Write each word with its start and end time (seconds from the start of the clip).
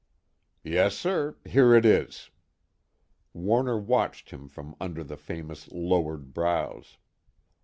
"Yes, 0.63 0.97
sir. 0.97 1.35
Here 1.45 1.75
it 1.75 1.85
is." 1.85 2.31
Warner 3.33 3.77
watched 3.77 4.31
him 4.31 4.47
from 4.47 4.75
under 4.81 5.03
the 5.03 5.15
famous 5.15 5.69
lowered 5.71 6.33
brows. 6.33 6.97